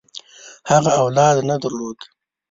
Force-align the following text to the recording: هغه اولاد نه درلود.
هغه 0.69 0.91
اولاد 1.01 1.37
نه 1.49 1.55
درلود. 1.63 1.99